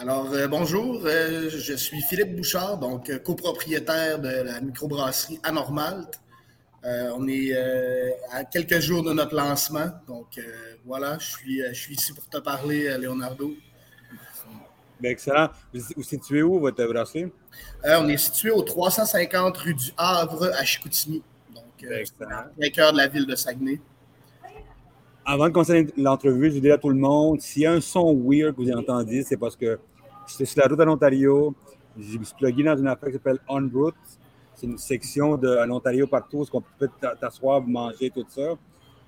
[0.00, 6.18] Alors, euh, bonjour, euh, je suis Philippe Bouchard, donc euh, copropriétaire de la microbrasserie Anormalt.
[6.82, 7.54] on est
[8.32, 10.40] à quelques jours de notre lancement, donc
[10.86, 13.52] voilà, je suis, je suis ici pour te parler, Leonardo.
[14.98, 15.50] Bien, excellent.
[15.74, 17.30] Vous situez où votre brasserie?
[17.84, 21.22] on est situé au 350 rue du Havre à Chicoutimi,
[21.86, 23.80] donc au cœur de la ville de Saguenay.
[25.24, 28.14] Avant de commencer l'entrevue, je dis à tout le monde, s'il y a un son
[28.14, 29.78] weird que vous entendez, c'est parce que
[30.30, 31.54] J'étais sur la route à l'Ontario.
[31.98, 33.94] Je me suis plugué dans une affaire qui s'appelle On Route.
[34.54, 36.88] C'est une section de l'Ontario partout où on peut
[37.20, 38.54] t'asseoir, manger, tout ça.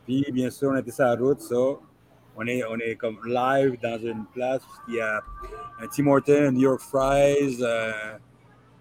[0.05, 1.55] Puis, bien sûr, on était sur la route, ça.
[2.37, 5.21] On est, on est comme live dans une place où il y a
[5.81, 7.93] un Tim Hortons, un New York Fries, euh,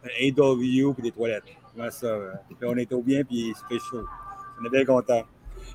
[0.04, 1.44] un AW, puis des toilettes.
[1.89, 2.17] Ça.
[2.48, 4.05] Puis on était au bien, puis il se fait chaud.
[4.59, 5.23] On est bien content.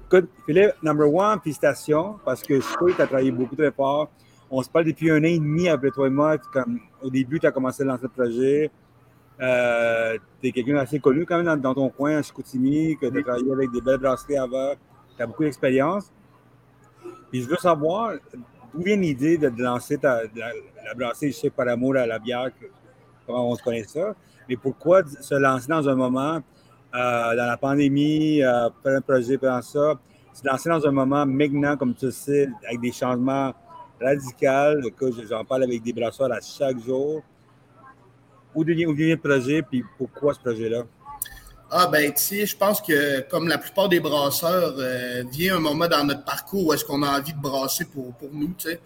[0.06, 3.72] Écoute, Philippe, number one, félicitations, parce que je sais que tu as travaillé beaucoup très
[3.72, 4.10] fort
[4.50, 6.38] on se parle depuis un an et demi après toi et moi.
[6.38, 8.70] Comme, au début, tu as commencé à lancer le projet.
[9.40, 13.18] Euh, tu es quelqu'un d'assez connu quand même dans, ton coin, à Chicoutimi, que tu
[13.18, 14.74] as travaillé avec des belles brasseries avant.
[15.16, 16.12] Tu as beaucoup d'expérience.
[17.30, 18.14] Puis je veux savoir
[18.72, 22.50] d'où vient l'idée de, lancer ta, la, brasserie, je sais, par amour à la bière,
[23.26, 24.14] comment on se connaît ça?
[24.48, 26.36] Mais pourquoi se lancer dans un moment,
[26.94, 29.94] euh, dans la pandémie, euh, faire un projet, pendant ça,
[30.32, 33.52] se lancer dans un moment maintenant, comme tu le sais, avec des changements
[34.00, 34.82] radical.
[35.28, 37.22] J'en parle avec des brasseurs à chaque jour.
[38.54, 40.84] Où vient, le projet, puis pourquoi ce projet-là?
[41.70, 45.60] Ah ben tu sais, je pense que comme la plupart des brasseurs, euh, vient un
[45.60, 48.70] moment dans notre parcours où est-ce qu'on a envie de brasser pour, pour nous, tu
[48.70, 48.80] sais.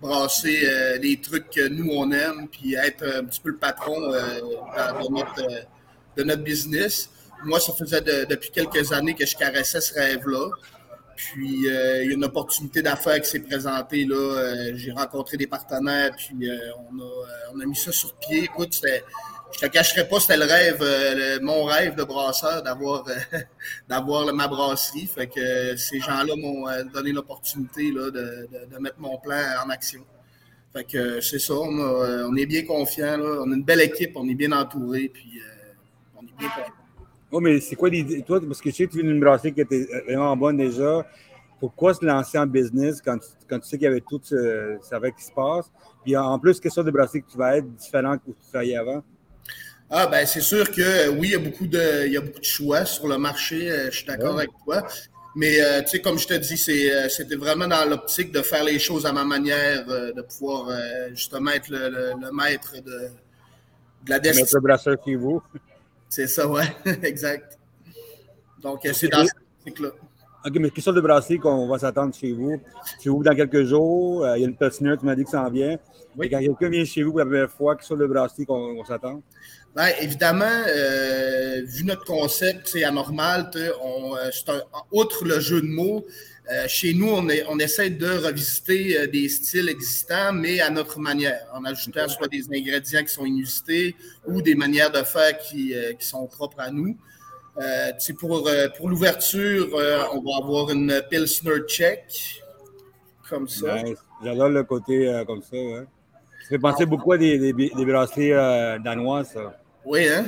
[0.00, 4.12] Brasser euh, les trucs que nous on aime, puis être un petit peu le patron
[4.12, 5.48] euh, de, notre,
[6.16, 7.10] de notre business.
[7.44, 10.48] Moi, ça faisait depuis quelques années que je caressais ce rêve-là.
[11.16, 14.04] Puis euh, il y a une opportunité d'affaires qui s'est présentée.
[14.04, 14.16] Là.
[14.16, 16.58] Euh, j'ai rencontré des partenaires, puis euh,
[16.90, 17.10] on, a,
[17.54, 18.44] on, a, mis ça sur pied.
[18.44, 18.78] Écoute,
[19.56, 23.04] je te cacherai pas, c'était le rêve, mon rêve de brasseur d'avoir
[23.88, 25.06] d'avoir ma brasserie.
[25.06, 30.04] Fait que ces gens-là m'ont donné l'opportunité de, de, de, mettre mon plan en action.
[30.74, 33.18] Fait que c'est ça, on, est bien confiants.
[33.18, 35.40] On a une belle équipe, on est bien entouré, puis
[36.14, 36.74] on est bien confiants.
[37.32, 38.22] Oh, mais c'est quoi l'idée?
[38.22, 41.06] Toi, parce que je sais que tu viens d'une brasserie qui était vraiment bonne déjà.
[41.58, 44.76] Pourquoi se lancer en business quand tu, quand tu sais qu'il y avait tout ce,
[44.82, 45.70] ça qui se passe?
[46.04, 48.76] Puis en plus, quelle sorte de brasserie que tu vas être différent que tu travaillais
[48.76, 49.02] avant?
[49.88, 52.40] Ah, ben c'est sûr que oui, il y, a beaucoup de, il y a beaucoup
[52.40, 53.70] de choix sur le marché.
[53.70, 54.86] Euh, je suis d'accord avec toi.
[55.36, 58.64] Mais euh, tu sais, comme je te dis, euh, c'était vraiment dans l'optique de faire
[58.64, 60.70] les choses à ma manière, de pouvoir
[61.10, 63.10] justement être le, maître de,
[64.06, 64.42] de la destinée.
[64.42, 65.42] Maître brasseur qui vous.
[66.08, 66.64] C'est ça, ouais,
[67.02, 67.58] exact.
[68.62, 69.32] Donc, euh, c'est dans ce
[69.64, 69.90] cycle-là.
[70.44, 72.60] OK, mais sorte de brasserie qu'on va s'attendre chez vous?
[73.02, 75.30] Chez vous, dans quelques jours, euh, il y a une patineur, tu m'as dit que
[75.30, 75.76] ça en vient.
[76.16, 76.26] Oui.
[76.26, 78.84] Et quand quelqu'un vient chez vous pour la première fois, quelle sorte de brasserie qu'on
[78.84, 79.22] s'attend?
[79.74, 83.50] Bien, évidemment, euh, vu notre concept, c'est anormal,
[83.82, 86.06] on, un, outre le jeu de mots,
[86.48, 90.70] euh, chez nous, on, est, on, essaie de revisiter euh, des styles existants, mais à
[90.70, 93.96] notre manière, en ajoutant soit des ingrédients qui sont inusités
[94.28, 96.96] ou des manières de faire qui, euh, qui sont propres à nous.
[98.20, 99.68] pour pour l'ouverture,
[100.12, 102.42] on va avoir une Pilsner Check,
[103.28, 103.78] comme ça.
[104.22, 105.56] J'adore le côté comme ça.
[105.56, 105.84] Ouais.
[106.46, 108.30] Ça fait penser beaucoup à des, des, des brasseries
[108.84, 109.32] danoises.
[109.32, 109.58] Ça.
[109.84, 110.26] Oui, hein?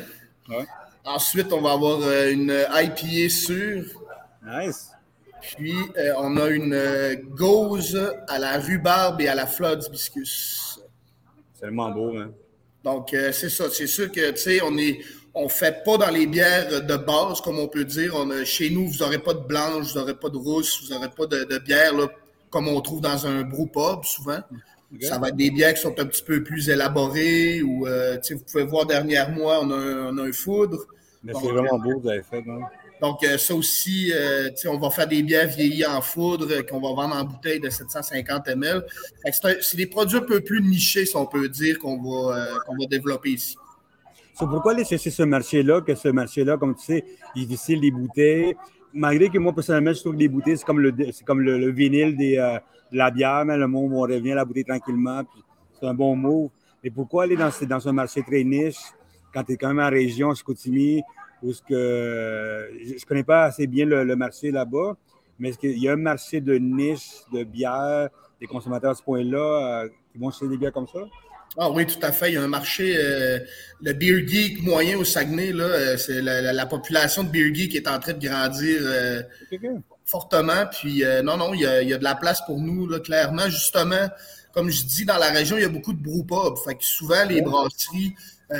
[1.05, 3.85] Ensuite, on va avoir une IPA sûre.
[4.45, 4.91] Nice.
[5.41, 10.81] Puis, euh, on a une euh, gauze à la rhubarbe et à la fleur d'hibiscus.
[11.55, 12.31] C'est tellement beau, hein?
[12.85, 13.71] Donc, euh, c'est ça.
[13.71, 14.99] C'est sûr que, tu sais, on est,
[15.35, 18.15] on fait pas dans les bières de base, comme on peut dire.
[18.17, 21.11] On chez nous, vous n'aurez pas de blanche, vous n'aurez pas de rousse, vous n'aurez
[21.11, 22.09] pas de, bière, là,
[22.51, 24.41] comme on trouve dans un brewpub, souvent.
[25.01, 28.35] Ça va être des bières qui sont un petit peu plus élaborées ou, tu sais,
[28.35, 30.87] vous pouvez voir derrière moi, on a un, on a un foudre.
[31.23, 32.61] Mais c'est vraiment beau, vous avez fait, non?
[33.01, 36.81] Donc, euh, ça aussi, euh, on va faire des bières vieillies en foudre euh, qu'on
[36.81, 38.85] va vendre en bouteille de 750 ml.
[39.61, 43.31] C'est des produits un peu plus nichés, si on peut dire, qu'on va, va développer
[43.31, 43.57] ici.
[44.35, 47.05] C'est pourquoi aller chercher ce marché-là, que ce marché-là, comme tu sais,
[47.35, 48.57] il est difficile des bouteilles?
[48.93, 50.93] Malgré que moi, personnellement, je trouve que les bouteilles, c'est comme le,
[51.25, 52.37] comme le, vinyle des,
[52.93, 55.23] de la bière, mais le monde, on revient à la bouteille tranquillement,
[55.79, 56.51] c'est un bon mot.
[56.83, 58.79] Mais pourquoi aller dans, dans un marché très niche
[59.33, 61.03] quand tu es quand même en région, Chicoutimi,
[61.43, 64.97] où ce que je ne connais pas assez bien le, marché là-bas,
[65.39, 68.09] mais est-ce qu'il y a un marché de niche de bière,
[68.41, 71.01] des consommateurs à ce point-là euh, qui vont acheter des bières comme ça?
[71.57, 72.31] Ah oui, tout à fait.
[72.31, 73.39] Il y a un marché, euh,
[73.81, 77.77] le beer geek moyen au Saguenay, là, euh, c'est la, population de beer geek qui
[77.79, 78.81] est en train de grandir
[80.09, 80.67] fortement.
[80.71, 83.49] Puis non, non, il y, a, de la place pour nous, là, clairement.
[83.49, 84.09] Justement,
[84.53, 86.59] comme je dis, dans la région, il y a beaucoup de brewpubs.
[86.65, 88.15] Fait que souvent, les brasseries,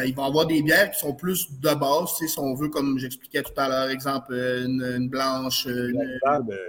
[0.05, 3.43] ils vont avoir des bières qui sont plus de base, si on veut, comme j'expliquais
[3.43, 5.67] tout à l'heure, exemple, une, blanche.
[5.67, 6.19] Une...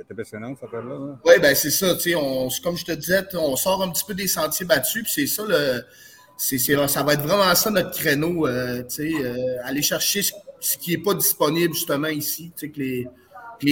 [0.10, 0.96] impressionnant, ça là.
[0.96, 1.20] Hein?
[1.26, 4.14] Oui, ben c'est ça, tu sais, comme je te disais, on sort un petit peu
[4.14, 5.84] des sentiers battus, puis c'est ça le
[6.88, 11.14] ça va être vraiment ça notre créneau, euh, euh, aller chercher ce, qui n'est pas
[11.14, 13.08] disponible justement ici, que les, que les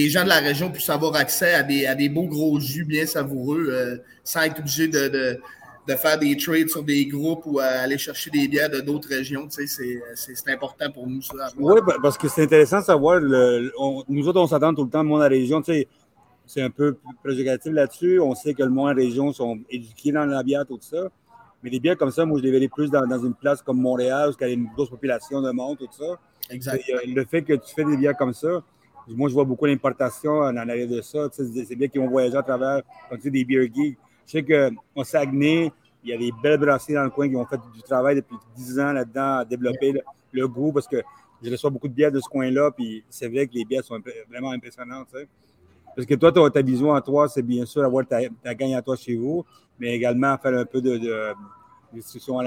[0.08, 3.06] gens de la région puissent avoir accès à des, à des beaux gros jus bien
[3.06, 5.40] savoureux euh, sans être obligé de, de,
[5.86, 9.46] de, faire des trades sur des groupes ou aller chercher des bières de d'autres régions.
[9.48, 11.22] C'est, c'est important pour nous.
[11.22, 13.72] Ça, oui, parce que c'est intéressant de savoir, le,
[14.08, 17.72] nous autres, on s'attend tout le temps, monde de la région, c'est un peu préjugatif
[17.72, 18.20] là-dessus.
[18.20, 21.08] On sait que le monde de la région sont éduqués dans la bière, tout ça.
[21.62, 24.30] Mais des bières comme ça, moi, je les verrais plus dans, une place comme Montréal,
[24.30, 26.18] où il y a une grosse population de monde, tout ça.
[26.50, 26.82] Exact.
[26.88, 28.62] Euh, le fait que tu fais des bières comme ça,
[29.16, 31.28] moi, je vois beaucoup d'importation en arrière de ça.
[31.32, 33.98] C'est bien qu'ils vont voyager à travers, comme des beer geeks.
[34.26, 35.72] Je sais qu'au Saguenay,
[36.04, 38.36] il y a des belles brasseries dans le coin qui ont fait du travail depuis
[38.56, 39.94] 10 ans là-dedans à développer
[40.32, 41.02] le, goût parce que
[41.42, 44.00] je reçois beaucoup de bières de ce coin-là, puis c'est vrai que les bières sont
[44.28, 45.08] vraiment impressionnantes.
[45.96, 48.82] Parce que toi, ta vision à toi, c'est bien sûr avoir ta, ta gagne à
[48.82, 49.44] toi chez vous,
[49.78, 51.34] mais également faire un peu de,
[51.92, 52.40] discussion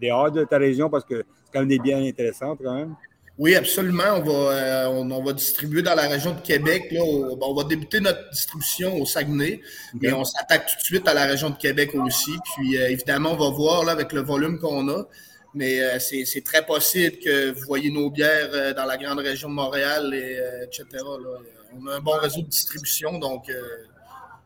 [0.00, 2.94] dehors de ta région parce que c'est quand même des biens intéressants quand même.
[3.38, 4.14] Oui, absolument.
[4.16, 6.88] On va, euh, on, va distribuer dans la région de Québec.
[6.90, 9.60] Là, on, va débuter notre distribution au Saguenay,
[10.00, 12.32] mais on s'attaque tout de suite à la région de Québec aussi.
[12.54, 15.06] Puis euh, évidemment, on va voir là, avec le volume qu'on a.
[15.52, 19.54] Mais euh, c'est très possible que vous voyez nos bières dans la grande région de
[19.54, 20.86] Montréal, et, etc.
[20.92, 21.38] Là.
[21.78, 23.50] On a un bon réseau de distribution, donc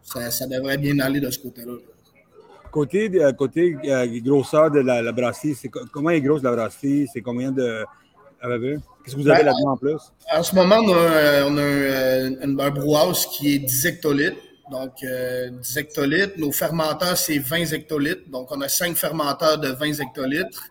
[0.02, 1.74] ça, devrait bien aller de ce côté-là.
[2.72, 3.76] Côté, côté
[4.24, 5.56] grosseur de la, brasserie,
[5.92, 7.08] comment est grosse la brasserie?
[7.12, 7.84] C'est combien de.
[8.42, 10.12] Qu'est-ce que vous avez ben, là-dedans en plus?
[10.32, 14.36] En ce moment, on a, on a un, un, brouhaus qui est 10 hectolitres.
[14.70, 16.38] Donc, 10 euh, hectolitres.
[16.38, 18.28] Nos fermenteurs, c'est 20 hectolitres.
[18.30, 20.64] Donc, on a 5 fermenteurs de 20 hectolitres.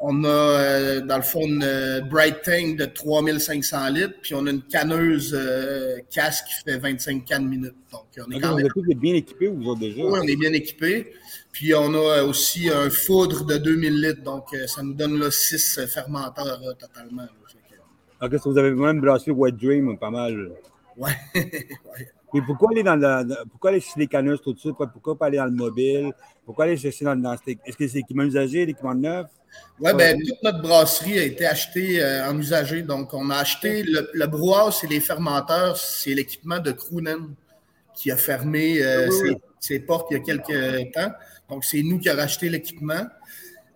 [0.00, 4.46] On a, euh, dans le fond, une euh, Bright Tank de 3500 litres, puis on
[4.46, 7.74] a une canneuse euh, casque qui fait 25 cannes minutes.
[7.90, 8.68] Donc, on est quand même...
[8.76, 10.04] Vous êtes bien équipés, vous autres, déjà?
[10.04, 11.12] Oui, on est bien équipés.
[11.50, 14.22] Puis, on a aussi un foudre de 2000 litres.
[14.22, 17.26] Donc, ça nous donne là, 6 fermenteurs totalement.
[18.20, 20.52] OK, ça vous avez même brassé White Dream pas mal.
[20.96, 21.12] Ouais.
[22.30, 24.74] Pourquoi aller dans pourquoi aller chercher les canneuses tout de suite?
[24.92, 26.12] Pourquoi pas aller dans le mobile?
[26.44, 29.26] Pourquoi aller chercher dans, dans Est-ce que c'est l'équipement usagé, l'équipement neuf?
[29.80, 32.82] Oui, ben, toute notre brasserie a été achetée euh, en usager.
[32.82, 37.34] Donc, on a acheté le, le brouhaha et les fermenteurs, c'est l'équipement de Krunen
[37.94, 41.12] qui a fermé euh, ah ses, portes il y a quelques temps.
[41.48, 43.06] Donc, c'est nous qui avons racheté l'équipement.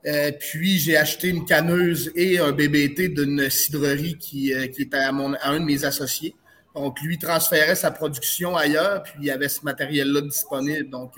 [0.06, 5.12] Euh, puis, j'ai acheté une canneuse et un BBT d'une cidrerie qui, qui était à,
[5.12, 6.34] mon, à un de mes associés.
[6.74, 10.88] Donc, lui transférait sa production ailleurs, puis il y avait ce matériel-là disponible.
[10.88, 11.12] Donc,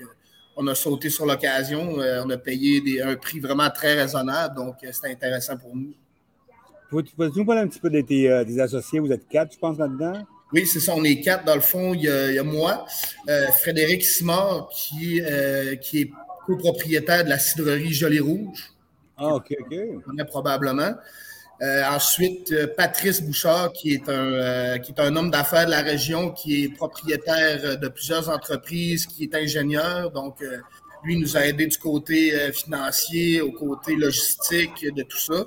[0.57, 1.99] on a sauté sur l'occasion.
[1.99, 4.55] Euh, on a payé un prix vraiment très raisonnable.
[4.55, 5.93] Donc, euh, c'était intéressant pour nous.
[6.91, 8.99] Peux-tu nous parler un petit peu de tes, euh, des associés?
[8.99, 10.25] Vous êtes quatre, je pense, là-dedans?
[10.53, 10.93] Oui, c'est ça.
[10.95, 11.43] On est quatre.
[11.43, 12.85] Dans le fond, il y a, moi,
[13.59, 15.21] Frédéric Simard, qui,
[15.81, 16.11] qui est
[16.45, 18.71] copropriétaire de la cidrerie Jolly Rouge.
[19.17, 20.27] Ah, OK, OK.
[20.27, 20.93] Probablement.
[21.61, 25.71] Euh, ensuite, euh, Patrice Bouchard, qui est un, euh, qui est un homme d'affaires de
[25.71, 30.11] la région, qui est propriétaire de plusieurs entreprises, qui est ingénieur.
[30.11, 30.43] Donc,
[31.03, 35.45] lui nous a aidé du côté financier, au côté logistique, de tout ça.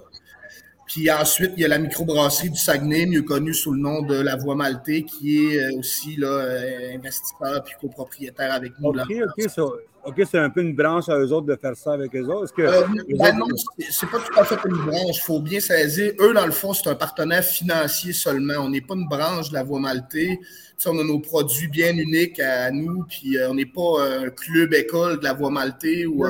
[0.88, 4.20] Puis ensuite, il y a la microbrasserie du Saguenay, mieux connue sous le nom de
[4.20, 6.48] La Voie Maltais, qui est aussi là,
[6.94, 8.88] investisseur puis copropriétaire avec nous.
[8.88, 12.14] OK, OK, OK, c'est un peu une branche à eux autres de faire ça avec
[12.16, 12.54] eux autres.
[12.54, 12.80] Que euh,
[13.18, 13.46] ben non,
[13.78, 15.16] c'est pas tout à fait une branche.
[15.16, 16.12] Il faut bien saisir.
[16.20, 18.54] Eux, dans le fond, c'est un partenaire financier seulement.
[18.60, 20.40] On n'est pas une branche de la Voie Maltais.
[20.86, 24.72] on a nos produits bien uniques à nous, puis euh, on n'est pas un club
[24.72, 26.06] école de la Voie Maltais.
[26.06, 26.24] Ou,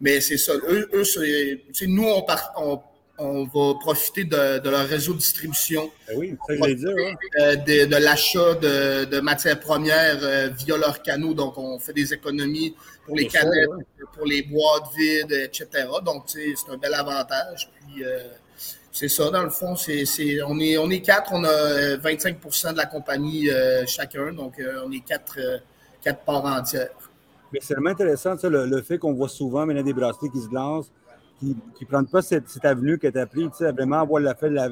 [0.00, 0.54] mais c'est ça.
[0.68, 1.04] Eux, eux
[1.86, 2.80] nous, on, part, on
[3.18, 5.90] on va profiter de, leur réseau de distribution.
[6.08, 6.88] Ben oui, ça que dire.
[6.88, 7.14] Hein.
[7.40, 11.34] Euh, de, l'achat de, matières premières euh, via leurs canaux.
[11.34, 13.68] Donc, on fait des économies pour les canettes,
[14.14, 15.86] pour les boîtes vides, etc.
[16.04, 17.70] Donc, c'est un bel avantage.
[17.80, 18.20] Puis, euh,
[18.92, 20.04] c'est ça, dans le fond, c'est,
[20.46, 23.48] on, est, on est quatre, on a 25% de la compagnie
[23.86, 24.32] chacun.
[24.32, 25.38] Donc, on est quatre,
[26.02, 26.88] quatre parts entières.
[27.52, 30.52] Mais c'est vraiment intéressant, le, le fait qu'on voit souvent maintenant des brasseries qui se
[30.52, 30.90] lancent
[31.38, 33.48] qui ne prennent pas cette, avenue que tu as pris.
[33.50, 34.68] Tu sais, vraiment, voir le fait la,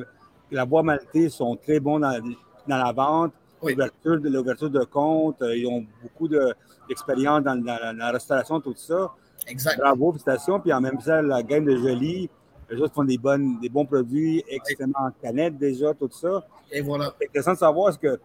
[0.51, 2.21] la bois maltais sont très bons dans,
[2.67, 3.33] dans la vente,
[3.63, 5.43] l'ouverture de, compte.
[5.43, 9.13] Euh, ils ont beaucoup d'expérience dans, la restauration, tout ça.
[9.47, 9.79] Exact.
[9.79, 10.61] Bravo, félicitations.
[10.61, 12.29] Puis en même temps, la gamme de Jolie,
[12.71, 16.45] les autres font des, bonnes, des bons produits extrêmement en canette déjà, tout ça.
[16.71, 17.13] Et voilà.
[17.19, 18.19] C'est intéressant de savoir ce que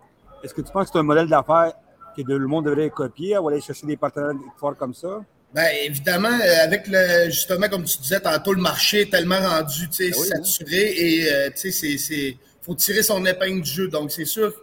[0.43, 1.73] est-ce que tu penses que c'est un modèle d'affaires
[2.17, 5.21] que le monde devrait copier ou aller chercher des partenaires forts comme ça?
[5.53, 9.89] Bien, évidemment, euh, avec le, justement, comme tu disais tantôt, le marché est tellement rendu
[9.99, 13.87] ben saturé et il faut tirer son épingle du jeu.
[13.89, 14.53] Donc, c'est sûr,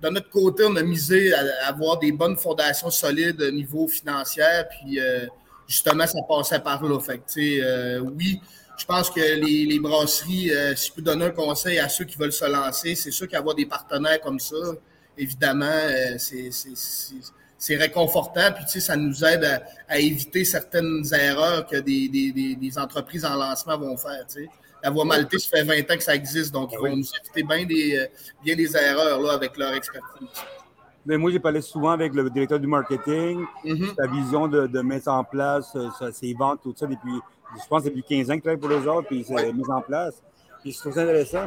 [0.00, 4.44] de notre côté, on a misé à, avoir des bonnes fondations solides au niveau financier.
[4.70, 5.26] Puis, euh,
[5.66, 7.00] justement, ça passait par là.
[7.00, 8.40] Fait euh, oui,
[8.78, 12.32] je pense que les, brasseries, si je peux donner un conseil à ceux qui veulent
[12.32, 14.54] se lancer, c'est sûr qu'avoir des partenaires comme ça,
[15.18, 15.80] évidemment,
[16.18, 16.50] c'est
[17.58, 22.54] c'est réconfortant, puis tu sais, ça nous aide à, éviter certaines erreurs que des, des,
[22.54, 24.26] des, entreprises en lancement vont faire.
[24.28, 24.48] Tu sais.
[24.82, 27.42] La voie maltaise, ça fait 20 ans que ça existe, donc ils vont nous éviter
[27.42, 28.06] bien des, euh,
[28.44, 30.28] bien des erreurs là, avec leur expertise.
[31.06, 33.94] Mais moi, j'ai parlé souvent avec le directeur du marketing, mm-hmm.
[33.94, 37.20] sa vision de, de, mettre en place euh, ses ventes, tout ça, depuis,
[37.56, 40.22] je pense, depuis 15 ans qu'il travaille pour les autres, puis c'est mis en place.
[40.62, 41.46] Puis je trouve ça intéressant.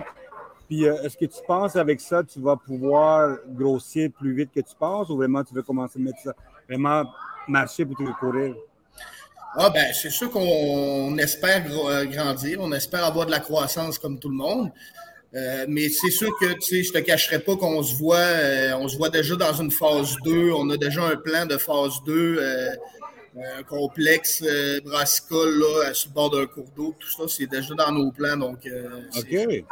[0.70, 4.60] Puis euh, est-ce que tu penses avec ça, tu vas pouvoir grossir plus vite que
[4.60, 6.36] tu penses ou vraiment tu veux commencer à mettre ça,
[6.68, 7.12] vraiment
[7.48, 8.54] marcher pour te courir?
[9.56, 14.20] Ah ben, c'est sûr qu'on espère euh, grandir, on espère avoir de la croissance comme
[14.20, 14.72] tout le monde.
[15.34, 18.28] Euh, mais c'est sûr que tu sais, je te cacherai pas qu'on se voit,
[18.80, 20.52] on se voit déjà dans une phase 2.
[20.52, 22.40] On a déjà un plan de phase 2,
[23.38, 24.44] un complexe
[24.86, 26.96] brassicole là, sur le bord d'un cours d'eau.
[27.00, 28.38] Tout ça, c'est déjà dans nos plans.
[28.38, 28.68] Donc,
[29.18, 29.64] OK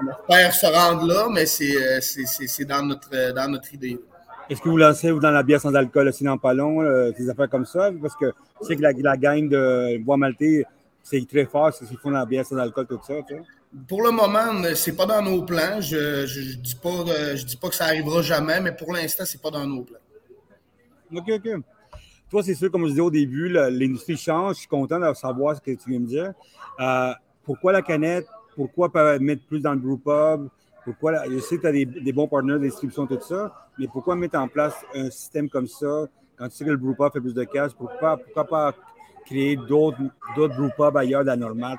[0.00, 3.98] on espère se rendre là, mais c'est euh, dans notre, euh, dans notre idée.
[4.48, 6.82] Est-ce que vous lancez vous dans la bière sans alcool aussi dans pas long,
[7.12, 7.90] des affaires comme ça?
[8.02, 10.64] Parce que je sais que la, la gang de Bois Maltais,
[11.02, 13.14] c'est très fort, c'est ce qu'ils font dans la bière sans alcool, tout ça.
[13.88, 15.80] Pour le moment, c'est pas dans nos plans.
[15.80, 19.24] Je ne dis, pas, euh, je dis pas que ça arrivera jamais, mais pour l'instant,
[19.26, 19.98] c'est pas dans nos plans.
[21.14, 21.48] OK, OK.
[22.30, 24.54] Toi, c'est sûr, comme je disais au début, l'industrie change.
[24.54, 26.32] Je suis content de savoir ce que tu viens de dire.
[27.44, 28.26] pourquoi la canette?
[28.54, 30.48] Pourquoi pas mettre plus dans le group hub?
[30.84, 34.16] Pourquoi, je sais que tu as des, bons partenaires de distribution, tout ça, mais pourquoi
[34.16, 36.06] mettre en place un système comme ça
[36.36, 37.72] quand tu sais que le group hub fait plus de cash?
[37.72, 38.74] Pourquoi, pourquoi pas
[39.24, 39.98] créer d'autres
[40.36, 41.78] group hubs ailleurs de la normale?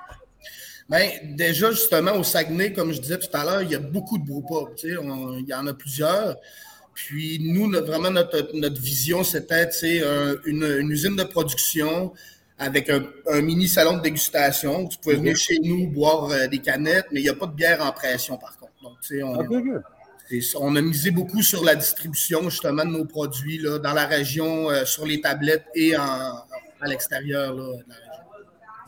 [0.89, 4.17] Bien, déjà, justement, au Saguenay, comme je disais tout à l'heure, il y a beaucoup
[4.17, 4.77] de group hubs.
[4.83, 6.35] Il y en a plusieurs.
[6.93, 9.69] Puis nous, vraiment, notre, notre vision, c'était
[10.45, 12.13] une usine de production
[12.57, 14.87] avec un, mini salon de dégustation.
[14.87, 17.53] Tu pouvais venir chez nous boire euh, des canettes, mais il n'y a pas de
[17.53, 18.71] bière en pression, par contre.
[18.81, 19.37] Donc, tu sais, on,
[20.61, 24.69] on, a misé beaucoup sur la distribution, justement, de nos produits là, dans la région,
[24.69, 26.45] euh, sur les tablettes et à
[26.85, 28.05] l'extérieur de la région.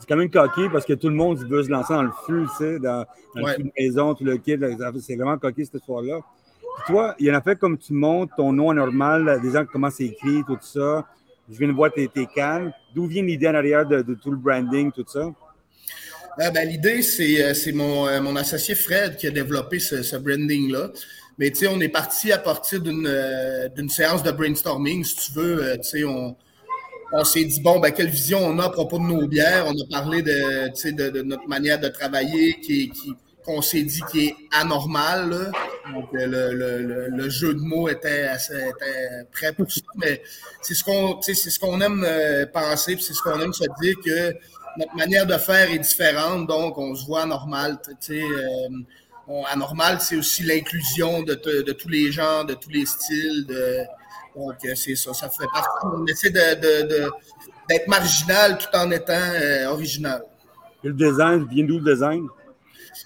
[0.00, 2.46] C'est quand même coquille parce que tout le monde veut se lancer dans le flux,
[2.56, 3.58] tu sais, dans, dans ouais.
[3.58, 4.56] le maison, tout le kit.
[5.00, 6.20] C'est vraiment coquille cette histoire-là.
[6.86, 9.90] toi, il y en a fait comme tu montes ton nom anormal, des gens comment
[9.90, 11.04] c'est écrit, tout ça
[11.50, 12.72] je viens de voir tes, tes cannes.
[12.94, 15.30] D'où vient l'idée en arrière de, tout le branding, tout ça?
[16.40, 20.90] Euh, ben, l'idée, c'est, euh, mon, euh, mon, associé Fred qui a développé ce, branding-là.
[21.38, 23.10] Mais tu sais, on est parti à partir d'une,
[23.76, 25.76] d'une séance de brainstorming, si tu veux.
[25.76, 26.36] tu sais, on,
[27.12, 29.66] on s'est dit, bon, ben, quelle vision on a à propos de nos bières?
[29.66, 32.92] On a parlé de, de, notre manière de travailler qui
[33.48, 35.50] qu'on s'est dit qui est anormal.
[35.92, 36.52] Donc, le,
[37.08, 38.28] le, jeu de mots était,
[39.32, 39.80] prêt pour ça.
[39.96, 40.22] Mais
[40.60, 44.34] c'est ce qu'on ce aime euh, penser, puis c'est ce qu'on aime se dire que
[44.78, 47.78] notre manière de faire est différente, donc on se voit anormal.
[48.10, 53.46] euh, anormal, c'est aussi l'inclusion de, tous les gens, de tous les styles.
[54.36, 55.68] Donc, euh, c'est ça, ça fait partie.
[55.84, 60.22] On essaie d'être marginal tout en étant euh, original.
[60.84, 62.28] Et le design, vient d'où le design?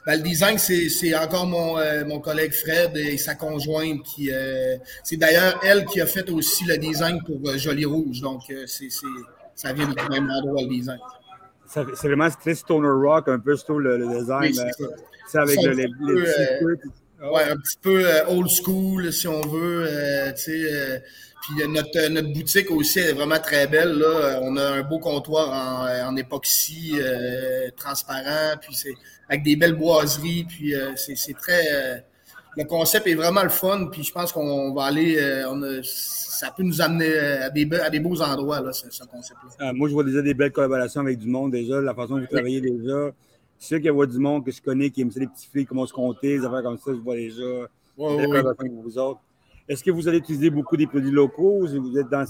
[0.07, 4.31] Ben, le design, c'est encore mon, euh, mon collègue Fred et sa conjointe qui.
[4.33, 8.21] Euh, c'est d'ailleurs elle qui a fait aussi le design pour euh, Joli Rouge.
[8.21, 8.89] Donc, c'est
[9.55, 10.99] ça vient du même endroit, le design.
[11.67, 14.55] C'est vraiment très stoner rock, un peu le, le design.
[15.29, 19.87] c'est avec le, les, petits Ouais, un petit peu old school, si on veut.
[20.37, 21.03] tu sais
[21.43, 23.99] puis euh, notre, euh, notre boutique aussi est vraiment très belle.
[23.99, 24.39] Là.
[24.43, 26.95] On a un beau comptoir en, euh, en époxy
[27.77, 28.95] transparent, puis c'est
[29.29, 30.45] avec des belles boiseries.
[30.45, 32.05] Puis c'est très.
[32.57, 33.89] le concept est vraiment le fun.
[33.91, 35.45] Puis je pense qu'on va aller.
[35.49, 39.73] On ça peut nous amener à des, à des beaux endroits, là, ce, concept-là.
[39.73, 42.27] moi, je vois déjà des belles collaborations avec du monde déjà, la façon dont vous
[42.27, 43.13] travaillez déjà.
[43.63, 45.47] Je sais qu'il y a du monde que je connais qui aime ça, les petits
[45.47, 47.43] filles, comment se compter, des affaires comme ça, je vois déjà.
[47.97, 48.39] Ouais, ouais.
[48.39, 49.21] avec vous autres.
[49.69, 52.25] Est-ce que vous allez utiliser beaucoup des produits locaux ou vous êtes dans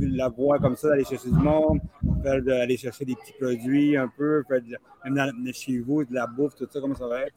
[0.00, 1.80] la voie comme ça, d'aller chercher du monde,
[2.22, 4.62] faire aller chercher des petits produits un peu, faire
[5.04, 7.34] même chez vous, de la bouffe, tout ça, comment ça va être?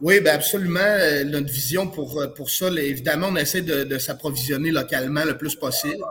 [0.00, 0.80] Oui, bien absolument.
[0.80, 5.54] Euh, notre vision pour, euh, pour ça, évidemment, on essaie de, s'approvisionner localement le plus
[5.54, 6.02] possible.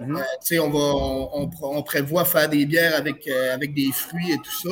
[0.00, 0.52] Mm-hmm.
[0.52, 4.70] Euh, on, va, on, prévoit faire des bières avec, avec des fruits et tout ça.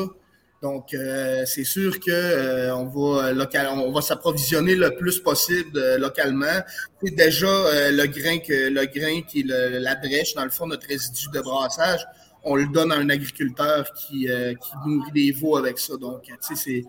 [0.62, 5.76] Donc, euh, c'est sûr que euh, on va local, on va s'approvisionner le plus possible
[5.76, 6.60] euh, localement.
[7.02, 10.86] C'est déjà le grain que le grain qui est la drèche, dans le fond, notre
[10.86, 12.06] résidu de brassage,
[12.44, 15.96] on le donne à un agriculteur qui, qui nourrit des veaux avec ça.
[15.96, 16.84] Donc, tu sais, c'est.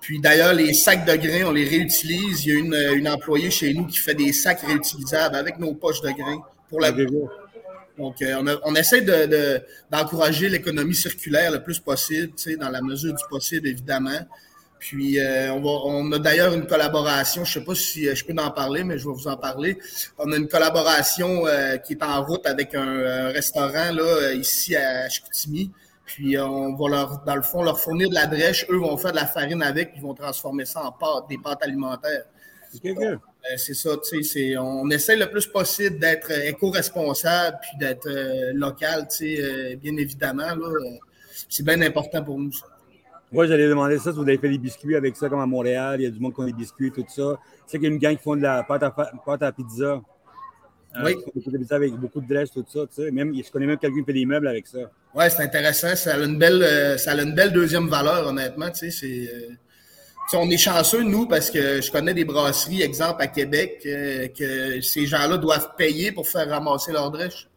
[0.00, 2.46] Puis d'ailleurs, les sacs de grains, on les réutilise.
[2.46, 5.74] Il y a une, une employée chez nous qui fait des sacs réutilisables avec nos
[5.74, 6.92] poches de grains pour la.
[7.98, 9.02] Donc, euh, on, essaie
[9.90, 14.18] d'encourager l'économie circulaire le plus possible, dans la mesure du possible, évidemment.
[14.78, 18.34] Puis, euh, on, a d'ailleurs une collaboration, je ne sais pas si euh, je peux
[18.40, 19.78] en parler, mais je vais vous en parler.
[20.18, 21.44] On a une collaboration
[21.86, 25.70] qui est en route avec un, restaurant là, ici à Chicoutimi.
[26.04, 28.66] Puis, on va leur, dans le fond, leur fournir de la drèche.
[28.70, 31.62] Eux vont faire de la farine avec, ils vont transformer ça en pâte, des pâtes
[31.62, 32.24] alimentaires.
[32.84, 33.16] Euh,
[33.56, 38.52] c'est ça, tu sais, on essaie le plus possible d'être euh, éco-responsable puis d'être euh,
[38.54, 40.48] local, tu sais, bien évidemment.
[41.48, 42.52] c'est bien important pour nous.
[43.30, 46.00] Moi, j'allais demander ça si vous avez fait des biscuits avec ça, comme à Montréal,
[46.00, 47.38] il y a du monde qui font des biscuits, tout ça.
[47.42, 49.52] Tu sais qu'il y a une gang qui font de la pâte à, pâte à
[49.52, 50.02] pizza.
[51.02, 51.16] oui.
[51.34, 52.80] beaucoup de pizza avec beaucoup de dresse, tout ça.
[52.86, 53.10] Tu sais.
[53.10, 54.80] Même, je connais même quelqu'un qui fait des meubles avec ça.
[55.14, 55.96] Oui, c'est intéressant.
[55.96, 58.70] Ça a, une belle, ça a une belle deuxième valeur, honnêtement.
[58.70, 59.48] Tu sais, c'est
[60.34, 64.80] on est chanceux, nous, parce que je connais des brasseries, exemple à Québec, euh, que
[64.80, 67.48] ces gens-là doivent payer pour faire ramasser leur drèche.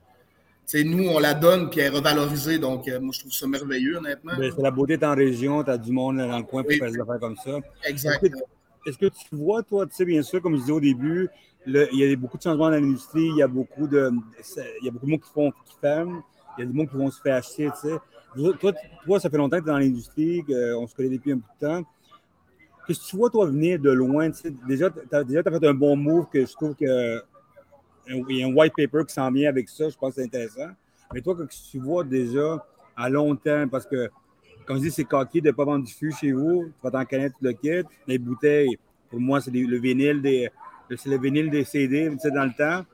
[0.73, 2.59] nous, on la donne puis elle est revalorisée.
[2.59, 4.33] Donc, euh, moi, je trouve ça merveilleux, honnêtement.
[4.37, 6.91] Ben, c'est la beauté en région, tu as du monde dans le coin pour faire
[6.91, 7.59] des affaires comme ça.
[7.83, 8.41] Exactement.
[8.85, 11.29] Est-ce que, tu vois, toi, tu sais, bien sûr, comme je disais au début,
[11.65, 14.11] il y a beaucoup de changements dans l'industrie, il y a beaucoup de
[14.81, 16.21] il y a beaucoup de monde qui font qui ferment,
[16.57, 17.95] il y a des monde qui vont se faire acheter, tu sais.
[18.59, 18.73] Toi,
[19.05, 21.47] toi, ça fait longtemps que tu es dans l'industrie, qu'on se connaît depuis un bout
[21.59, 21.83] de temps
[22.85, 24.29] que tu vois, toi, venir de loin,
[24.67, 27.21] déjà, tu as, déjà, fait un bon move que je trouve que
[28.07, 30.27] il y a un white paper qui s'en vient avec ça, je pense que c'est
[30.27, 30.69] intéressant.
[31.13, 32.65] Mais toi, que tu vois déjà
[32.95, 34.09] à long terme, parce que,
[34.65, 36.91] comme je dis, c'est coquille de ne pas vendre du fût chez vous, tu vas
[36.91, 37.87] t'en connaître tout le kit.
[38.07, 38.77] Les bouteilles,
[39.09, 40.49] pour moi, c'est le vinyle des,
[40.95, 42.85] c'est le vinyle des CD, tu sais, dans le temps.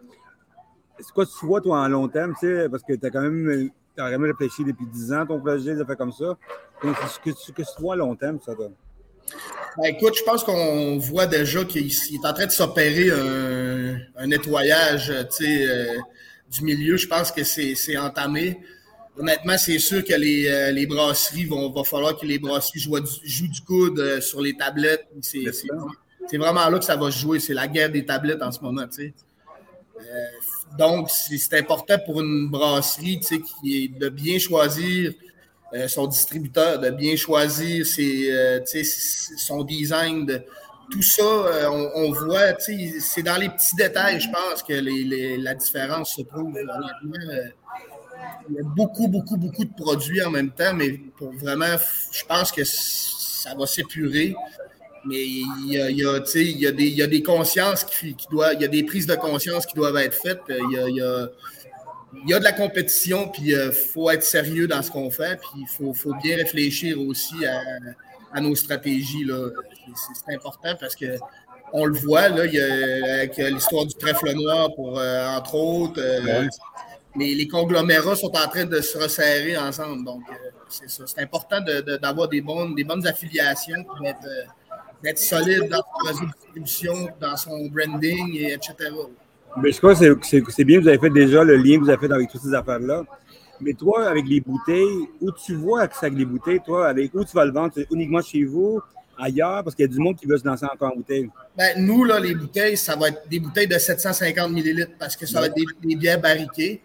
[1.00, 3.22] C'est quoi tu vois, toi, en long terme, tu sais, parce que tu as quand
[3.22, 6.38] même, as quand même réfléchi depuis 10 ans ton projet, ça fait comme ça.
[6.82, 8.74] Qu'est-ce que, que tu vois à long terme, ça donne?
[9.78, 15.10] Ben, écoute, je pense qu'on voit déjà qu'il est en train de s'opérer un, nettoyage
[15.10, 15.98] euh,
[16.52, 16.98] du milieu.
[16.98, 18.60] Je pense que c'est entamé.
[19.18, 23.00] Honnêtement, c'est sûr que les, euh, les, brasseries vont va falloir que les brasseries jouent
[23.00, 25.08] du, du coude euh, sur les tablettes.
[25.22, 27.40] C'est vraiment là que ça va se jouer.
[27.40, 28.86] C'est la guerre des tablettes en ce moment.
[30.78, 35.14] donc, c'est important pour une brasserie qui est de bien choisir
[35.74, 38.60] euh, son distributeur, de bien choisir ses, euh,
[39.38, 40.42] son design, de,
[40.92, 45.56] tout ça, euh, on, voit, c'est dans les petits détails, je pense, que les, la
[45.56, 46.54] différence se trouve.
[48.50, 51.78] il y a beaucoup, beaucoup, beaucoup de produits en même temps, mais pour vraiment,
[52.12, 54.36] je pense que ça va s'épurer.
[55.06, 58.54] Mais il y a, il y a, des, il y a des consciences qui, doivent,
[58.56, 60.42] il y a des prises de conscience qui doivent être faites.
[60.50, 61.30] Il y a
[62.14, 65.10] il y a de la compétition, puis il euh, faut être sérieux dans ce qu'on
[65.10, 67.36] fait, puis il faut, faut, bien réfléchir aussi
[68.34, 69.26] à, nos stratégies.
[70.26, 71.18] C'est important parce que
[71.74, 75.56] on le voit, là, il y a, avec l'histoire du trèfle noir, pour, euh, entre
[75.56, 76.02] autres.
[76.02, 76.48] Euh,
[77.16, 80.06] les, conglomérats sont en train de se resserrer ensemble.
[80.06, 80.24] Donc,
[80.70, 81.04] c'est ça.
[81.08, 81.60] C'est important
[82.02, 87.38] d'avoir des, bonnes, des bonnes affiliations pour être, solide dans son réseau de distribution, dans
[87.38, 88.92] son branding, et etc.
[89.58, 92.08] Mais je crois que c'est bien, vous avez fait déjà le lien que vous avez
[92.08, 93.04] fait avec toutes ces affaires-là.
[93.60, 97.14] Mais toi, avec les bouteilles, où tu vois que c'est avec les bouteilles, toi, avec
[97.14, 97.74] où tu vas le vendre?
[97.92, 98.82] Uniquement chez vous,
[99.18, 101.30] ailleurs, parce qu'il y a du monde qui veut se lancer encore en bouteille.
[101.56, 105.26] Ben, nous, là, les bouteilles, ça va être des bouteilles de 750 millilitres parce que
[105.26, 106.82] ça va être des, bières barriquées.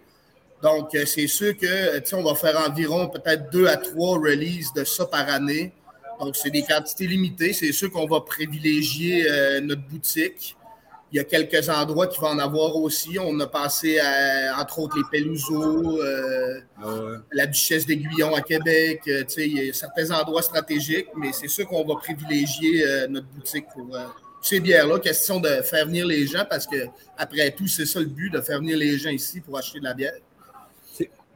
[0.61, 4.17] Donc, euh, c'est sûr que, tu sais, on va faire environ peut-être deux à trois
[4.17, 5.71] releases de ça par année.
[6.19, 7.53] Donc, c'est des quantités limitées.
[7.53, 10.56] C'est sûr qu'on va privilégier euh, notre boutique.
[11.11, 13.17] Il y a quelques endroits qui vont en avoir aussi.
[13.17, 19.01] On a passé à, entre autres, les Pelouzeaux, euh, ah la Duchesse d'Aiguillon à Québec.
[19.07, 23.27] Euh, il y a certains endroits stratégiques, mais c'est sûr qu'on va privilégier euh, notre
[23.27, 23.97] boutique pour
[24.41, 24.99] ces bières-là.
[24.99, 28.41] Question de faire venir les gens parce que, après tout, c'est ça le but, de
[28.41, 30.13] faire venir les gens ici pour acheter de la bière.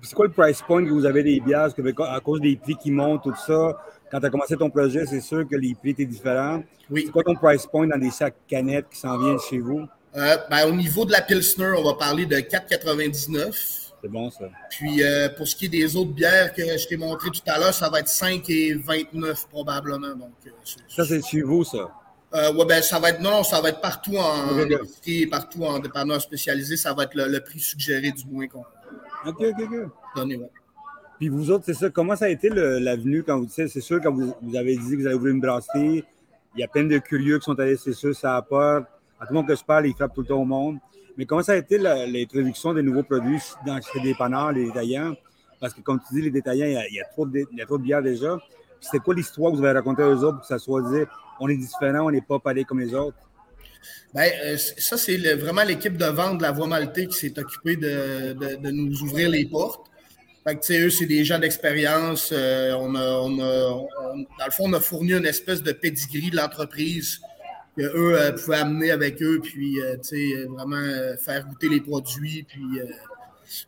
[0.04, 1.70] C'est quoi le price point que vous avez des bières?
[2.10, 3.78] à cause des prix qui montent, tout ça,
[4.12, 6.62] quand tu as commencé ton projet, c'est sûr que les prix étaient différents.
[6.89, 7.04] Oui.
[7.06, 9.88] C'est quoi ton price point dans des sacs canettes qui s'en viennent chez vous?
[10.17, 13.88] Euh, ben, au niveau de la Pilsner, on va parler de 4,99.
[14.02, 14.50] C'est bon, ça.
[14.69, 17.58] Puis, euh, pour ce qui est des autres bières que je t'ai montré tout à
[17.58, 20.15] l'heure, ça va être 5,29 probablement.
[20.15, 20.50] Donc, euh,
[20.89, 21.89] ça, c'est chez vous, ça?
[22.34, 25.28] ouais, ben, ça va être, non, ça va être partout en okay.
[25.28, 26.76] partout en dépanneur spécialisé.
[26.76, 28.65] Ça va être le, prix suggéré du moins qu'on.
[29.26, 29.89] OK, OK, OK.
[30.15, 30.50] Donné, ouais.
[31.22, 34.12] Puis vous autres, c'est ça, comment ça a été l'avenue quand vous, c'est sûr, quand
[34.12, 36.04] vous, avez dit que vous avez ouvert une brasserie,
[36.56, 38.86] il y a plein de curieux qui sont allés, c'est sûr, ça apporte.
[39.20, 40.80] À tout le monde que je parle, ils frappent tout le temps au monde.
[41.16, 45.14] Mais comment ça a été l'introduction des nouveaux produits dans les dépanneurs, les détaillants?
[45.60, 47.68] Parce que, comme tu dis, les détaillants, il y a, trop, de, il y a
[47.68, 48.40] trop de bières déjà.
[48.80, 51.04] C'est quoi l'histoire que vous avez racontée aux autres pour que ça soit dit
[51.40, 53.18] on est différent, on n'est pas pareil comme les autres?
[54.12, 57.76] Bien, euh, ça, c'est vraiment l'équipe de vente de la Voie Maltais qui s'est occupée
[57.76, 59.90] de, de, nous ouvrir les portes.
[60.43, 62.32] Fait que, eux, c'est des gens d'expérience.
[62.34, 66.38] Euh, on, a, on, dans le fond, on a fourni une espèce de pedigree de
[66.38, 67.19] l'entreprise
[67.77, 69.77] qu'eux euh, pouvaient amener avec eux, puis,
[70.49, 70.82] vraiment
[71.23, 72.82] faire goûter les produits, puis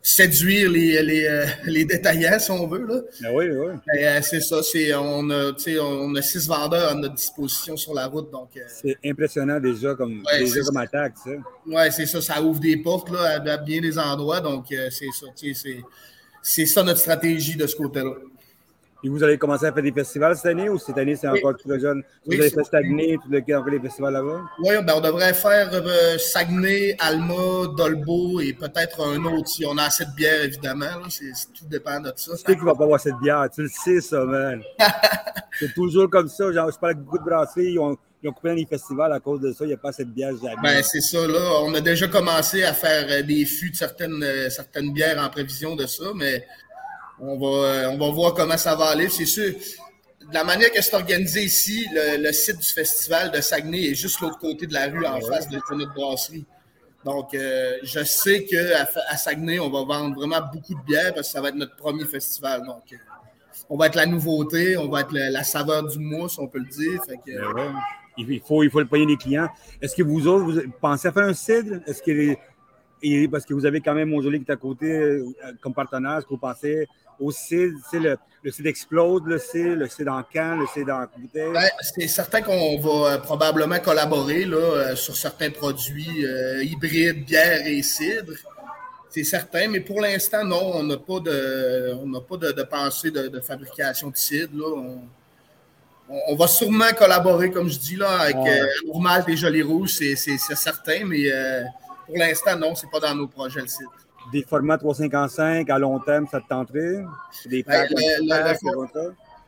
[0.01, 2.85] séduire les, les, euh, les, détaillants, si on veut.
[2.85, 3.01] Là.
[3.21, 3.73] Ben oui, oui.
[3.99, 4.61] Euh, c'est ça.
[4.99, 8.31] on, a, on a six vendeurs à notre disposition sur la route.
[8.31, 11.15] Donc, euh, c'est impressionnant déjà comme, déjà comme attaque.
[11.65, 12.21] Oui, c'est ça.
[12.21, 14.39] Ça ouvre des portes là, à, bien des endroits.
[14.39, 15.27] Donc, c'est ça.
[15.35, 15.83] C'est
[16.43, 18.13] ça notre stratégie de ce côté-là.
[19.05, 21.57] Et vous allez commencer à faire des festivals cette année ou cette année, c'est encore
[21.57, 22.03] trop jeune?
[22.25, 24.43] Vous avez fait Saguenay, tout le fait les festivals là-bas?
[24.59, 29.77] Oui, ben on devrait faire euh, Saguenay, Alma, Dolbeau et peut-être un autre si on
[29.77, 30.85] a assez de bière, évidemment.
[31.09, 32.31] C'est, tout dépend de ça.
[32.31, 34.61] Tu sais qu'il va pas avoir cette bière, tu le sais, ça, man.
[35.59, 36.49] c'est toujours comme ça.
[36.53, 39.19] Genre, je parle avec beaucoup de brasseries, ils ont, ils ont coupé les festivals à
[39.19, 39.65] cause de ça.
[39.65, 40.55] Il n'y a pas cette bière jamais.
[40.61, 41.59] Ben, c'est ça, là.
[41.63, 45.29] On a déjà commencé à faire euh, des fûts de certaines, euh, certaines bières en
[45.29, 46.45] prévision de ça, mais
[47.19, 49.09] on va, euh, on va voir comment ça va aller.
[49.09, 53.91] C'est sûr, de la manière que c'est organisé ici, le, site du festival de Saguenay
[53.91, 56.45] est juste l'autre côté de la rue, en face de, notre brasserie.
[57.03, 61.27] Donc, euh, je sais qu'à à Saguenay, on va vendre vraiment beaucoup de bières parce
[61.27, 62.65] que ça va être notre premier festival.
[62.65, 62.83] Donc,
[63.69, 66.59] on va être la nouveauté, on va être la saveur du mois, si on peut
[66.59, 67.01] le dire.
[67.25, 67.73] Ben
[68.17, 69.49] il, faut, il faut le payer des clients.
[69.81, 71.79] Est-ce que vous autres, vous pensez à faire un cidre?
[71.87, 72.35] Est-ce que
[73.29, 75.19] parce que vous avez quand même Montjoli qui est à côté
[75.61, 76.87] comme partenaire, est-ce que vous pensez
[77.19, 81.53] au CID, le, le CID explose, le CID, le en camp, le CID en bouteille?
[81.53, 87.25] Ben, c'est certain qu'on va euh, probablement collaborer là, euh, sur certains produits euh, hybrides,
[87.25, 88.33] bière et cidre.
[89.09, 93.39] C'est certain, mais pour l'instant, non, on n'a pas de, on pas de, pensée de,
[93.41, 94.57] fabrication de cidre.
[94.57, 94.95] Là.
[96.35, 98.37] Va sûrement collaborer, comme je dis, là, avec
[98.85, 101.29] Normal et Joli Rouge, c'est certain, mais
[102.05, 103.91] pour l'instant, non, c'est pas dans nos projets le cidre
[104.31, 107.03] des formats 355 à long terme, ça te tenterait?
[107.45, 107.87] Des ben,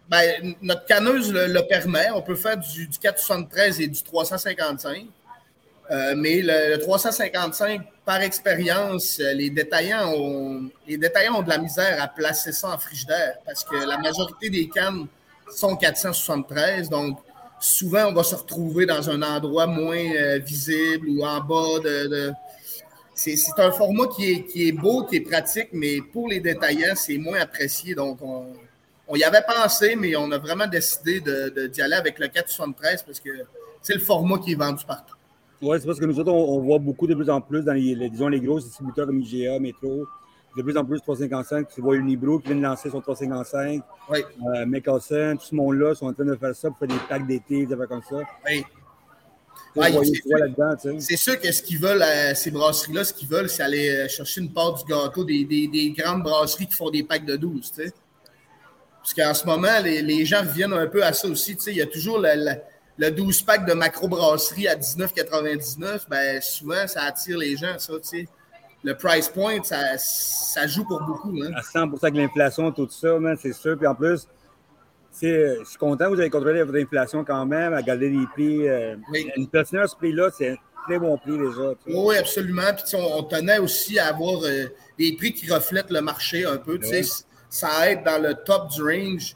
[0.08, 2.12] ben, notre canneuse le, permet.
[2.14, 5.06] On peut faire du, 473 et du 355.
[5.92, 12.02] Euh, mais le, 355, par expérience, les détaillants, ont, les détaillants ont de la misère
[12.02, 15.08] à placer ça en frigidaire parce que la majorité des cannes
[15.54, 16.90] sont 473.
[16.90, 17.20] Donc,
[17.60, 22.34] souvent, on va se retrouver dans un endroit moins euh, visible ou en bas de
[23.16, 26.96] c'est un format qui est, qui est beau, qui est pratique, mais pour les détaillants,
[26.96, 27.96] c'est moins apprécié.
[27.96, 28.48] Donc, on,
[29.08, 33.04] on, y avait pensé, mais on a vraiment décidé d'y de, aller avec le 473
[33.04, 33.30] parce que
[33.82, 35.16] c'est le format qui est vendu partout.
[35.62, 38.10] Oui, c'est parce que nous autres, on, voit beaucoup de plus en plus dans les,
[38.10, 40.06] disons, les gros distributeurs comme IGA, Metro,
[40.56, 41.68] de plus en plus 355.
[41.74, 43.82] Tu vois Unibrew qui vient de lancer son 355.
[44.10, 44.20] Oui.
[44.56, 47.28] Euh, Mickelson, tout ce monde-là sont en train de faire ça pour faire des packs
[47.28, 48.18] d'été, des trucs comme ça.
[48.46, 48.66] Oui
[51.00, 54.08] c'est sûr que ce qu'ils veulent, euh, ces brasseries-là, ce qu'ils veulent, c'est aller euh,
[54.08, 57.72] chercher une part du gâteau des, grandes brasseries qui font des packs de 12.
[57.74, 57.94] sais.
[59.02, 61.58] Parce qu'en ce moment, les, gens reviennent un peu à ça aussi.
[61.68, 66.06] Il y a toujours le, 12 pack de macro-brasserie à 19,99.
[66.10, 67.94] Ben, souvent, ça attire les gens, ça.
[68.86, 71.36] Le price point, ça, joue pour beaucoup.
[71.42, 71.52] Hein.
[71.56, 73.76] À 100% avec l'inflation, tout ça, c'est sûr.
[73.76, 74.28] Puis en plus,
[75.20, 78.70] je suis content, vous avez contrôlé votre inflation quand même, à garder les prix.
[78.70, 78.96] Euh,
[79.36, 81.74] une platine à ce prix-là, c'est un très bon prix déjà.
[81.88, 82.74] Oui, absolument.
[82.76, 84.66] Puis on, tenait aussi à avoir euh,
[85.00, 86.80] des prix qui reflètent le marché un peu.
[87.50, 89.36] Ça aide dans le top du range.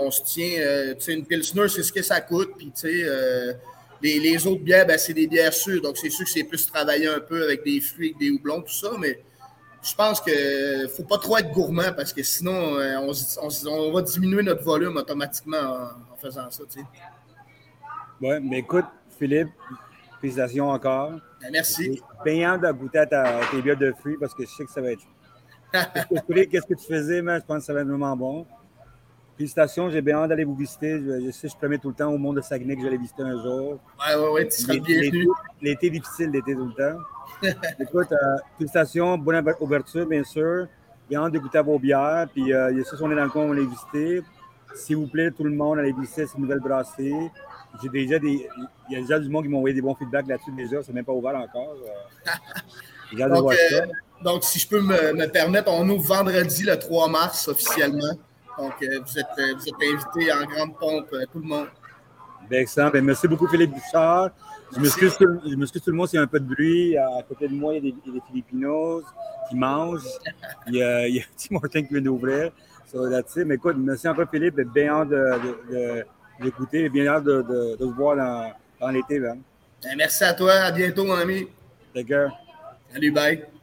[0.00, 2.52] On se tient, euh, une Pilsner, c'est ce que ça coûte.
[2.56, 2.72] Puis
[4.02, 5.82] les, les, autres bières, ben, c'est des bières sûres.
[5.82, 8.62] Donc c'est sûr que c'est plus travailler un peu avec des fruits, avec des houblons,
[8.62, 8.90] tout ça.
[8.98, 9.20] Mais
[9.82, 14.02] je pense qu'il ne faut pas trop être gourmand parce que sinon, euh, on, va
[14.02, 15.56] diminuer notre volume automatiquement
[16.12, 16.64] en, faisant ça.
[18.20, 18.86] Oui, mais écoute,
[19.18, 19.48] Philippe,
[20.20, 21.12] félicitations encore.
[21.40, 22.02] Ben, merci.
[22.24, 24.92] Payant de goûter à, tes bières de fruits parce que je sais que ça va
[24.92, 25.04] être.
[26.50, 28.46] Qu'est-ce que tu faisais, mais je pense que ça va être vraiment bon.
[29.36, 30.98] Félicitations, j'ai bien hâte d'aller vous visiter.
[30.98, 33.42] Je, sais, je promets tout le temps au monde de Saguenay que j'allais visiter un
[33.42, 33.78] jour.
[33.98, 35.28] Oui, oui, oui, tu seras bienvenu.
[35.60, 36.98] L'été difficile, l'été tout le temps.
[37.78, 40.68] Écoute, euh, félicitations, bonne ouverture, bien sûr.
[41.10, 42.26] J'ai hâte de goûter à vos bières.
[42.32, 44.22] Puis, euh, il y a on est dans le coin, on va les visiter.
[44.74, 47.30] S'il vous plaît, tout le monde, allez visiter cette nouvelle brasserie.
[47.82, 48.48] J'ai déjà des.
[48.88, 50.82] Il y a déjà du monde qui m'ont envoyé des bons feedbacks là-dessus déjà.
[50.82, 51.76] C'est même pas ouvert encore.
[53.12, 53.84] De voir ça.
[54.24, 58.14] Donc, si je peux me, me, permettre, on ouvre vendredi le 3 mars officiellement.
[58.58, 61.68] Donc, euh, vous, êtes, euh, vous êtes invités en grande pompe, euh, tout le monde.
[62.48, 62.90] Bien, excellent.
[62.90, 64.30] Bien, merci beaucoup, Philippe Bouchard.
[64.74, 65.48] Je m'excuse tout, tout,
[65.86, 66.96] le monde s'il y a un peu de bruit.
[66.96, 69.04] À côté de moi, il y a des, des Filipinos
[69.48, 70.02] qui mangent.
[70.66, 72.50] Il y a, il y a un petit Martin qui vient d'ouvrir.
[72.86, 73.04] So,
[73.44, 74.60] Mais écoute, merci encore, Philippe.
[74.74, 75.08] Bien hâte
[76.40, 76.84] d'écouter.
[76.84, 79.20] De, de, bien hâte de, de, de, voir dans, dans l'été.
[79.20, 79.38] Ben,
[79.96, 80.52] merci à toi.
[80.52, 81.48] À bientôt, mon ami.
[81.94, 82.30] Take care.
[82.92, 83.55] Salut, bye.